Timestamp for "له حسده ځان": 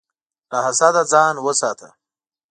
0.51-1.35